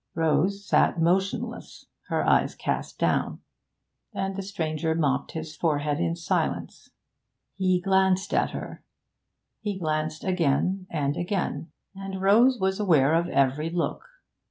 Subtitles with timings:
[0.15, 3.41] Rose sat motionless, her eyes cast down.
[4.15, 6.89] And the stranger mopped his forehead in silence.
[7.55, 8.83] He glanced at her;
[9.59, 14.09] he glanced again and again; and Rose was aware of every look.